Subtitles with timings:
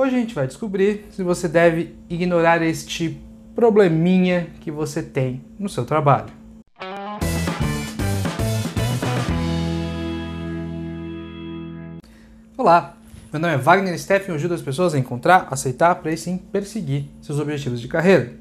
[0.00, 3.20] Hoje a gente vai descobrir se você deve ignorar este
[3.52, 6.28] probleminha que você tem no seu trabalho.
[12.56, 12.96] Olá,
[13.32, 16.38] meu nome é Wagner Steffen e eu ajudo as pessoas a encontrar, aceitar, para sim
[16.38, 18.34] perseguir seus objetivos de carreira.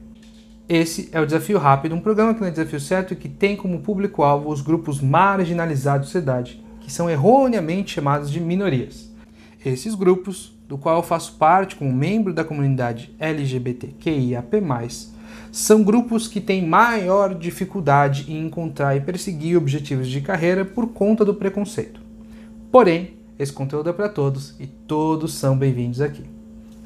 [0.69, 3.55] Esse é o Desafio Rápido, um programa que não é desafio certo e que tem
[3.55, 9.11] como público-alvo os grupos marginalizados da sociedade, que são erroneamente chamados de minorias.
[9.65, 14.61] Esses grupos, do qual eu faço parte como membro da comunidade LGBTQIAP+,
[15.51, 21.23] são grupos que têm maior dificuldade em encontrar e perseguir objetivos de carreira por conta
[21.23, 22.01] do preconceito.
[22.71, 26.23] Porém, esse conteúdo é para todos e todos são bem-vindos aqui.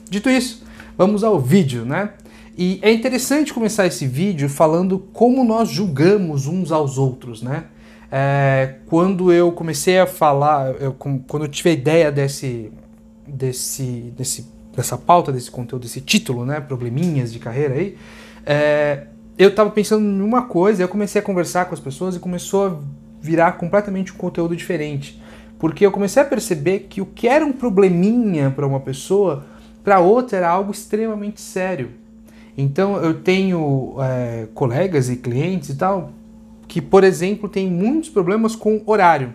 [0.10, 0.64] Dito isso,
[0.98, 2.12] vamos ao vídeo, né?
[2.58, 7.66] E é interessante começar esse vídeo falando como nós julgamos uns aos outros, né?
[8.12, 12.70] É, quando eu comecei a falar, eu, quando eu tive a ideia desse,
[13.28, 16.60] desse, desse, dessa pauta, desse conteúdo, desse título, né?
[16.60, 17.98] Probleminhas de carreira aí,
[18.46, 22.20] é, eu estava pensando em uma coisa, eu comecei a conversar com as pessoas e
[22.20, 22.78] começou a
[23.22, 25.22] virar completamente um conteúdo diferente.
[25.58, 29.46] Porque eu comecei a perceber que o que era um probleminha para uma pessoa,
[29.84, 31.92] para outra era algo extremamente sério.
[32.58, 36.12] Então eu tenho é, colegas e clientes e tal
[36.68, 39.34] que, por exemplo, têm muitos problemas com horário.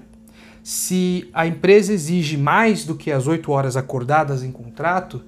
[0.69, 5.23] Se a empresa exige mais do que as 8 horas acordadas em contrato,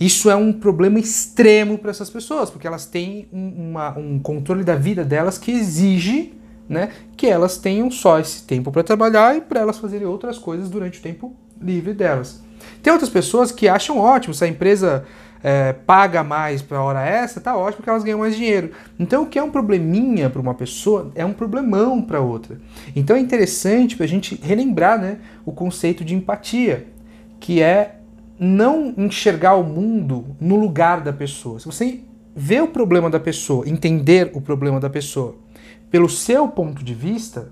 [0.00, 4.64] isso é um problema extremo para essas pessoas, porque elas têm um, uma, um controle
[4.64, 6.34] da vida delas que exige
[6.68, 10.68] né, que elas tenham só esse tempo para trabalhar e para elas fazerem outras coisas
[10.68, 12.42] durante o tempo livre delas.
[12.82, 15.06] Tem outras pessoas que acham ótimo se a empresa
[15.42, 18.72] é, paga mais para hora essa, tá ótimo porque elas ganham mais dinheiro.
[18.98, 22.60] Então, o que é um probleminha para uma pessoa é um problemão para outra.
[22.94, 26.86] Então, é interessante para a gente relembrar né, o conceito de empatia,
[27.38, 27.96] que é
[28.38, 31.58] não enxergar o mundo no lugar da pessoa.
[31.58, 32.00] Se você
[32.34, 35.36] vê o problema da pessoa, entender o problema da pessoa
[35.90, 37.50] pelo seu ponto de vista,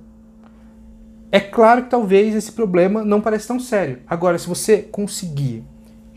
[1.30, 3.98] é claro que talvez esse problema não pareça tão sério.
[4.06, 5.64] Agora, se você conseguir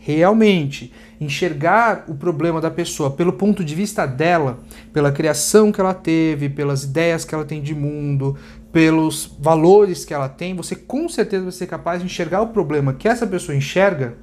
[0.04, 4.58] realmente enxergar o problema da pessoa pelo ponto de vista dela,
[4.92, 8.36] pela criação que ela teve, pelas ideias que ela tem de mundo,
[8.72, 12.94] pelos valores que ela tem, você com certeza vai ser capaz de enxergar o problema
[12.94, 14.16] que essa pessoa enxerga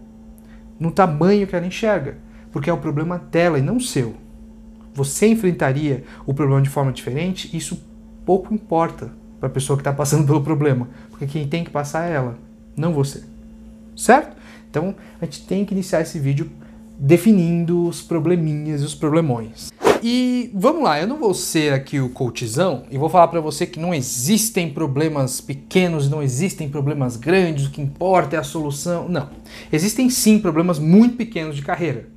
[0.78, 2.18] no tamanho que ela enxerga,
[2.52, 4.16] porque é o problema dela e não seu.
[4.94, 7.56] Você enfrentaria o problema de forma diferente?
[7.56, 7.82] Isso
[8.26, 12.10] pouco importa para a pessoa que está passando pelo problema, porque quem tem que passar
[12.10, 12.38] é ela,
[12.76, 13.24] não você.
[13.96, 14.39] Certo?
[14.70, 16.50] Então a gente tem que iniciar esse vídeo
[16.98, 19.72] definindo os probleminhas e os problemões.
[20.02, 23.66] E vamos lá, eu não vou ser aqui o coachzão e vou falar para você
[23.66, 29.10] que não existem problemas pequenos, não existem problemas grandes, o que importa é a solução.
[29.10, 29.30] Não.
[29.72, 32.08] Existem sim problemas muito pequenos de carreira.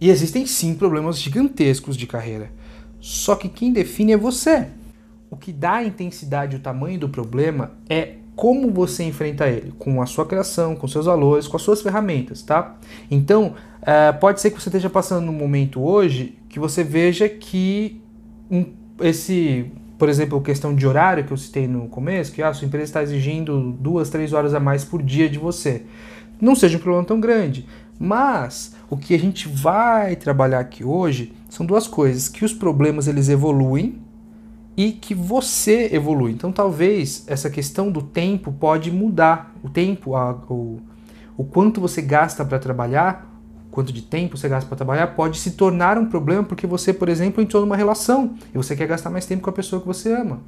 [0.00, 2.50] E existem sim problemas gigantescos de carreira.
[3.00, 4.66] Só que quem define é você.
[5.30, 9.72] O que dá a intensidade e o tamanho do problema é como você enfrenta ele,
[9.80, 12.76] com a sua criação, com seus valores, com as suas ferramentas, tá?
[13.10, 18.00] Então, uh, pode ser que você esteja passando num momento hoje que você veja que
[18.48, 18.66] um,
[19.00, 19.66] esse,
[19.98, 23.02] por exemplo, questão de horário que eu citei no começo, que a sua empresa está
[23.02, 25.82] exigindo duas, três horas a mais por dia de você,
[26.40, 27.66] não seja um problema tão grande.
[27.98, 33.08] Mas o que a gente vai trabalhar aqui hoje são duas coisas: que os problemas
[33.08, 33.98] eles evoluem
[34.78, 36.30] e que você evolui.
[36.30, 39.52] Então talvez essa questão do tempo pode mudar.
[39.60, 40.80] O tempo, a, o,
[41.36, 43.28] o quanto você gasta para trabalhar,
[43.72, 47.08] quanto de tempo você gasta para trabalhar, pode se tornar um problema porque você, por
[47.08, 50.12] exemplo, entrou numa relação e você quer gastar mais tempo com a pessoa que você
[50.12, 50.42] ama.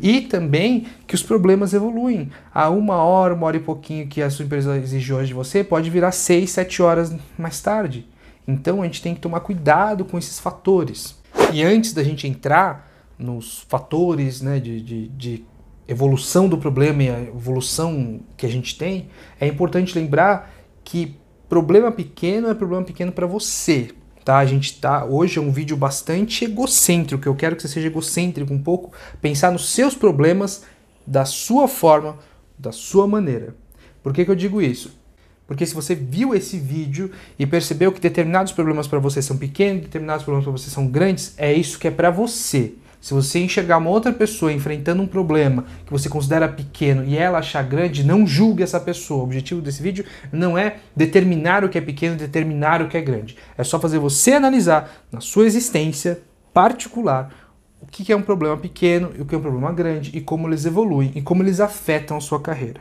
[0.00, 2.30] E também que os problemas evoluem.
[2.54, 5.64] A uma hora, uma hora e pouquinho que a sua empresa exige hoje de você,
[5.64, 8.06] pode virar seis, sete horas mais tarde.
[8.46, 11.16] Então a gente tem que tomar cuidado com esses fatores.
[11.52, 12.86] E antes da gente entrar
[13.18, 15.44] nos fatores né, de, de, de
[15.88, 19.08] evolução do problema e a evolução que a gente tem,
[19.40, 20.52] é importante lembrar
[20.84, 21.16] que
[21.48, 23.90] problema pequeno é problema pequeno para você.
[24.24, 24.38] Tá?
[24.38, 27.28] A gente tá hoje é um vídeo bastante egocêntrico.
[27.28, 30.64] Eu quero que você seja egocêntrico um pouco, pensar nos seus problemas
[31.06, 32.18] da sua forma,
[32.58, 33.54] da sua maneira.
[34.02, 34.98] Por que, que eu digo isso?
[35.46, 39.82] Porque se você viu esse vídeo e percebeu que determinados problemas para você são pequenos,
[39.82, 42.74] determinados problemas para você são grandes, é isso que é para você.
[43.06, 47.38] Se você enxergar uma outra pessoa enfrentando um problema que você considera pequeno e ela
[47.38, 49.20] achar grande, não julgue essa pessoa.
[49.20, 53.00] O objetivo desse vídeo não é determinar o que é pequeno, determinar o que é
[53.00, 53.36] grande.
[53.56, 56.20] É só fazer você analisar na sua existência
[56.52, 57.32] particular
[57.80, 60.48] o que é um problema pequeno e o que é um problema grande e como
[60.48, 62.80] eles evoluem e como eles afetam a sua carreira.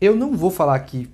[0.00, 1.06] Eu não vou falar aqui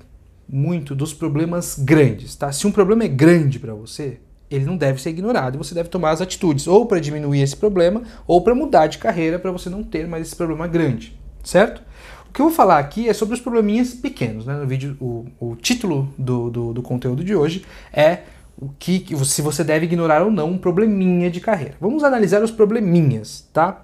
[0.48, 2.52] muito dos problemas grandes, tá?
[2.52, 4.20] Se um problema é grande para você,
[4.50, 8.02] ele não deve ser ignorado você deve tomar as atitudes ou para diminuir esse problema
[8.26, 11.82] ou para mudar de carreira para você não ter mais esse problema grande, certo?
[12.28, 14.54] O que eu vou falar aqui é sobre os probleminhas pequenos, né?
[14.54, 18.22] No vídeo, o, o título do, do, do conteúdo de hoje é
[18.56, 21.74] o que se você deve ignorar ou não um probleminha de carreira.
[21.80, 23.82] Vamos analisar os probleminhas, tá?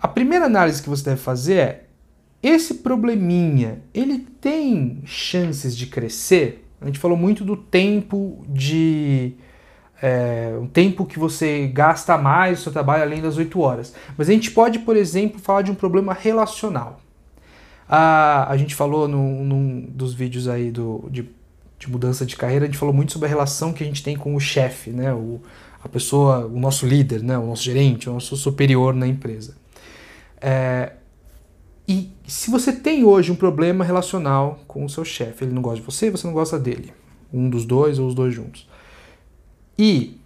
[0.00, 1.84] A primeira análise que você deve fazer é
[2.42, 6.66] esse probleminha, ele tem chances de crescer?
[6.80, 9.34] A gente falou muito do tempo de
[10.02, 13.94] é, um tempo que você gasta mais no seu trabalho além das 8 horas.
[14.16, 17.00] Mas a gente pode, por exemplo, falar de um problema relacional.
[17.88, 21.28] Ah, a gente falou num, num dos vídeos aí do, de,
[21.78, 24.16] de, mudança de carreira, a gente falou muito sobre a relação que a gente tem
[24.16, 25.12] com o chefe, né?
[25.12, 25.40] O,
[25.82, 27.36] a pessoa, o nosso líder, né?
[27.38, 29.56] o nosso gerente, o nosso superior na empresa.
[30.40, 30.92] É,
[31.88, 35.80] e se você tem hoje um problema relacional com o seu chefe, ele não gosta
[35.80, 36.92] de você, você não gosta dele,
[37.32, 38.68] um dos dois ou os dois juntos.
[39.80, 40.20] E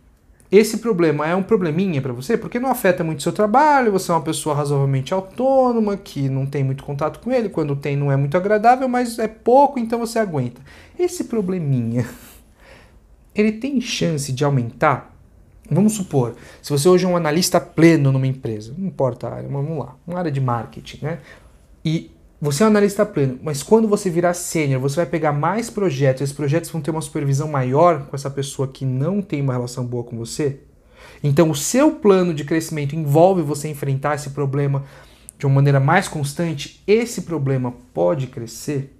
[0.51, 4.15] esse problema é um probleminha para você porque não afeta muito seu trabalho, você é
[4.15, 8.17] uma pessoa razoavelmente autônoma, que não tem muito contato com ele, quando tem não é
[8.17, 10.61] muito agradável, mas é pouco, então você aguenta.
[10.99, 12.05] Esse probleminha,
[13.33, 15.15] ele tem chance de aumentar
[15.71, 19.49] Vamos supor, se você hoje é um analista pleno numa empresa, não importa a área,
[19.49, 21.21] vamos lá, uma área de marketing, né?
[21.83, 22.11] E
[22.45, 26.23] você é um analista pleno, mas quando você virar sênior, você vai pegar mais projetos,
[26.23, 29.85] esses projetos vão ter uma supervisão maior com essa pessoa que não tem uma relação
[29.85, 30.61] boa com você?
[31.23, 34.85] Então, o seu plano de crescimento envolve você enfrentar esse problema
[35.39, 36.83] de uma maneira mais constante.
[36.87, 38.95] Esse problema pode crescer?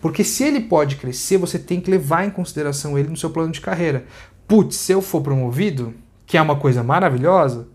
[0.00, 3.52] Porque se ele pode crescer, você tem que levar em consideração ele no seu plano
[3.52, 4.04] de carreira
[4.46, 5.94] putz, se eu for promovido,
[6.24, 7.68] que é uma coisa maravilhosa,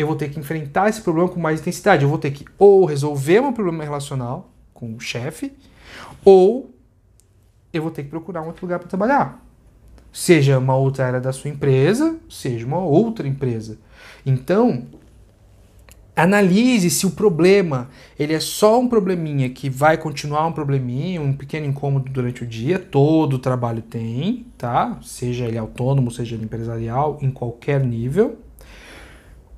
[0.00, 2.02] eu vou ter que enfrentar esse problema com mais intensidade.
[2.02, 5.52] Eu vou ter que ou resolver um problema relacional com o chefe,
[6.24, 6.74] ou
[7.72, 9.44] eu vou ter que procurar um outro lugar para trabalhar.
[10.10, 13.78] Seja uma outra área da sua empresa, seja uma outra empresa.
[14.24, 14.86] Então,
[16.16, 17.88] Analise se o problema
[18.18, 22.46] ele é só um probleminha que vai continuar um probleminha, um pequeno incômodo durante o
[22.46, 22.78] dia.
[22.78, 24.98] Todo trabalho tem, tá?
[25.02, 28.38] Seja ele autônomo, seja ele empresarial, em qualquer nível.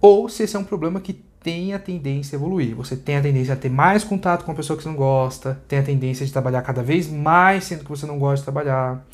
[0.03, 1.13] Ou se esse é um problema que
[1.43, 2.75] tem a tendência a evoluir.
[2.75, 5.61] Você tem a tendência a ter mais contato com a pessoa que você não gosta,
[5.69, 9.05] tem a tendência de trabalhar cada vez mais sendo que você não gosta de trabalhar,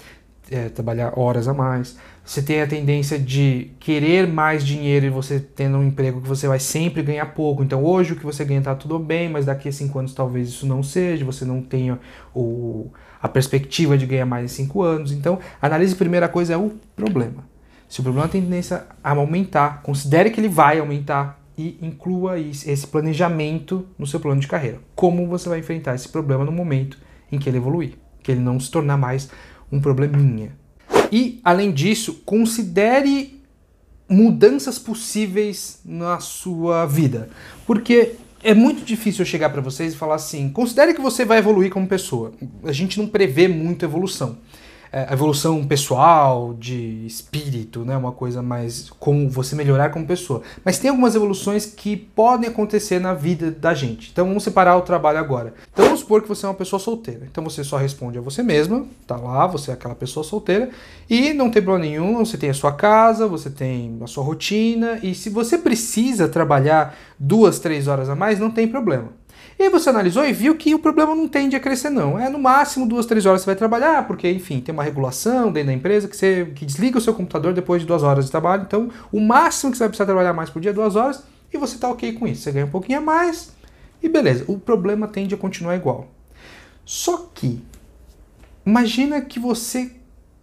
[0.50, 1.96] é, trabalhar horas a mais.
[2.24, 6.46] Você tem a tendência de querer mais dinheiro e você tendo um emprego que você
[6.46, 7.62] vai sempre ganhar pouco.
[7.62, 10.48] Então hoje o que você ganha está tudo bem, mas daqui a cinco anos talvez
[10.48, 11.98] isso não seja, você não tenha
[12.34, 12.90] o,
[13.22, 15.12] a perspectiva de ganhar mais em cinco anos.
[15.12, 17.47] Então analise primeira coisa é o problema.
[17.88, 22.86] Se o problema tem tendência a aumentar, considere que ele vai aumentar e inclua esse
[22.86, 24.78] planejamento no seu plano de carreira.
[24.94, 26.98] Como você vai enfrentar esse problema no momento
[27.32, 29.30] em que ele evoluir, que ele não se tornar mais
[29.72, 30.56] um probleminha.
[31.10, 33.42] E, além disso, considere
[34.08, 37.30] mudanças possíveis na sua vida.
[37.66, 41.38] Porque é muito difícil eu chegar para vocês e falar assim: considere que você vai
[41.38, 42.32] evoluir como pessoa.
[42.64, 44.38] A gente não prevê muito evolução
[44.92, 47.96] é, evolução pessoal, de espírito, né?
[47.96, 50.42] Uma coisa mais como você melhorar como pessoa.
[50.64, 54.10] Mas tem algumas evoluções que podem acontecer na vida da gente.
[54.10, 55.54] Então vamos separar o trabalho agora.
[55.72, 57.26] Então vamos supor que você é uma pessoa solteira.
[57.30, 60.70] Então você só responde a você mesma, tá lá, você é aquela pessoa solteira
[61.08, 64.98] e não tem problema nenhum, você tem a sua casa, você tem a sua rotina
[65.02, 69.08] e se você precisa trabalhar duas, três horas a mais, não tem problema.
[69.58, 72.16] E aí você analisou e viu que o problema não tende a crescer, não.
[72.16, 75.68] É no máximo duas, três horas você vai trabalhar, porque, enfim, tem uma regulação dentro
[75.68, 78.62] da empresa que você que desliga o seu computador depois de duas horas de trabalho.
[78.62, 81.58] Então, o máximo que você vai precisar trabalhar mais por dia é duas horas e
[81.58, 82.42] você está ok com isso.
[82.42, 83.52] Você ganha um pouquinho a mais
[84.00, 84.44] e beleza.
[84.46, 86.06] O problema tende a continuar igual.
[86.84, 87.60] Só que,
[88.64, 89.90] imagina que você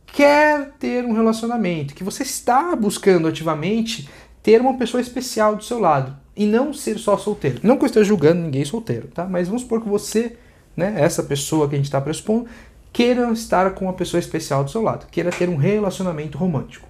[0.08, 4.10] quer ter um relacionamento, que você está buscando ativamente
[4.44, 7.60] ter uma pessoa especial do seu lado e não ser só solteiro.
[7.64, 9.26] Não que eu esteja julgando ninguém solteiro, tá?
[9.26, 10.38] Mas vamos supor que você,
[10.76, 12.48] né, essa pessoa que a gente está pressupondo,
[12.92, 16.88] queira estar com uma pessoa especial do seu lado, queira ter um relacionamento romântico.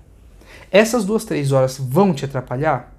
[0.72, 2.96] Essas duas, três horas vão te atrapalhar?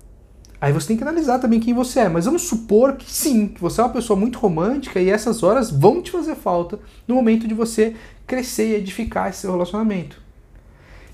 [0.61, 3.61] Aí você tem que analisar também quem você é, mas vamos supor que sim, que
[3.61, 7.47] você é uma pessoa muito romântica e essas horas vão te fazer falta no momento
[7.47, 7.95] de você
[8.27, 10.26] crescer e edificar esse seu relacionamento.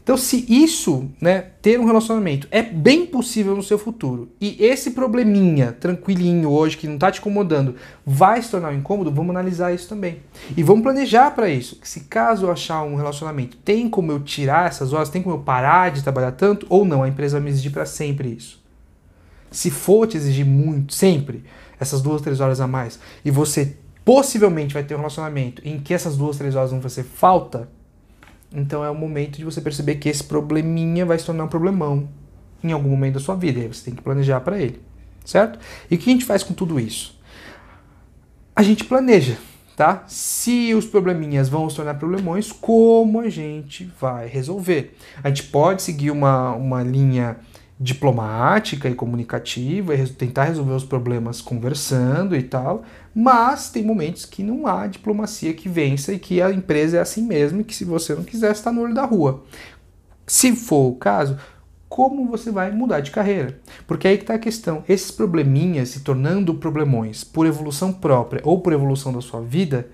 [0.02, 4.90] Então, se isso, né, ter um relacionamento é bem possível no seu futuro e esse
[4.90, 9.72] probleminha tranquilinho hoje que não está te incomodando vai se tornar um incômodo, vamos analisar
[9.72, 10.18] isso também.
[10.56, 11.78] E vamos planejar para isso.
[11.84, 15.40] Se caso eu achar um relacionamento, tem como eu tirar essas horas, tem como eu
[15.40, 17.04] parar de trabalhar tanto ou não?
[17.04, 18.60] A empresa vai me exigir para sempre isso.
[19.52, 21.44] Se for te exigir muito, sempre,
[21.78, 25.94] essas duas, três horas a mais, e você possivelmente vai ter um relacionamento em que
[25.94, 27.68] essas duas, três horas vão fazer falta,
[28.54, 32.08] então é o momento de você perceber que esse probleminha vai se tornar um problemão
[32.62, 33.58] em algum momento da sua vida.
[33.58, 34.80] E aí você tem que planejar para ele,
[35.24, 35.58] certo?
[35.90, 37.18] E o que a gente faz com tudo isso?
[38.54, 39.38] A gente planeja,
[39.76, 40.04] tá?
[40.06, 44.96] Se os probleminhas vão se tornar problemões, como a gente vai resolver?
[45.22, 47.38] A gente pode seguir uma, uma linha
[47.82, 54.42] diplomática e comunicativa e tentar resolver os problemas conversando e tal, mas tem momentos que
[54.42, 57.84] não há diplomacia que vença e que a empresa é assim mesmo e que se
[57.84, 59.42] você não quiser está no olho da rua.
[60.24, 61.36] Se for o caso,
[61.88, 63.58] como você vai mudar de carreira?
[63.84, 64.84] Porque aí que está a questão.
[64.88, 69.88] Esses probleminhas se tornando problemões por evolução própria ou por evolução da sua vida,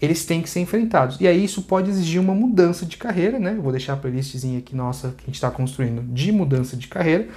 [0.00, 1.20] eles têm que ser enfrentados.
[1.20, 3.54] E aí isso pode exigir uma mudança de carreira, né?
[3.56, 6.88] Eu vou deixar a playlistzinha aqui nossa que a gente está construindo de mudança de
[6.88, 7.28] carreira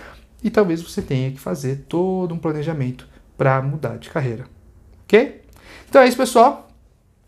[0.44, 4.46] e talvez você tenha que fazer todo um planejamento para mudar de carreira.
[5.04, 5.42] Ok?
[5.90, 6.70] Então é isso, pessoal.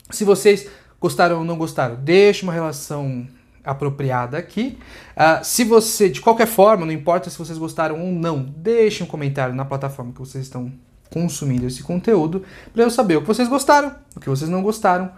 [0.09, 0.67] Se vocês
[0.99, 3.27] gostaram ou não gostaram, deixe uma relação
[3.63, 4.77] apropriada aqui.
[5.15, 9.07] Uh, se você, de qualquer forma, não importa se vocês gostaram ou não, deixe um
[9.07, 10.71] comentário na plataforma que vocês estão
[11.11, 15.11] consumindo esse conteúdo para eu saber o que vocês gostaram, o que vocês não gostaram.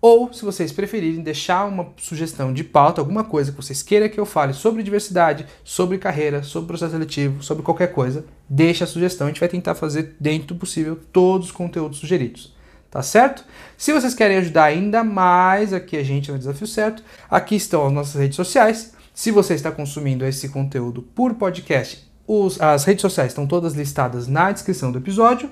[0.00, 4.20] Ou, se vocês preferirem, deixar uma sugestão de pauta, alguma coisa que vocês queiram que
[4.20, 9.26] eu fale sobre diversidade, sobre carreira, sobre processo seletivo, sobre qualquer coisa, deixa a sugestão.
[9.26, 12.54] A gente vai tentar fazer, dentro do possível, todos os conteúdos sugeridos.
[12.90, 13.44] Tá certo?
[13.76, 17.92] Se vocês querem ajudar ainda mais aqui a gente no Desafio Certo, aqui estão as
[17.92, 18.94] nossas redes sociais.
[19.12, 24.26] Se você está consumindo esse conteúdo por podcast, os, as redes sociais estão todas listadas
[24.26, 25.48] na descrição do episódio.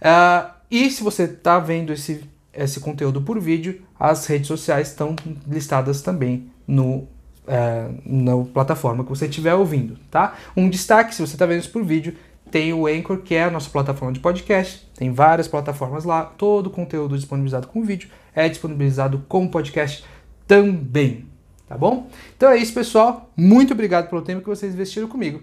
[0.00, 5.14] Uh, e se você está vendo esse, esse conteúdo por vídeo, as redes sociais estão
[5.46, 7.06] listadas também no,
[7.46, 10.34] é, na plataforma que você estiver ouvindo, tá?
[10.56, 12.16] Um destaque, se você está vendo isso por vídeo,
[12.50, 14.86] tem o Anchor, que é a nossa plataforma de podcast.
[14.96, 16.24] Tem várias plataformas lá.
[16.24, 20.04] Todo o conteúdo disponibilizado com vídeo é disponibilizado como podcast
[20.46, 21.26] também.
[21.68, 22.08] Tá bom?
[22.36, 23.30] Então é isso, pessoal.
[23.36, 25.42] Muito obrigado pelo tempo que vocês investiram comigo.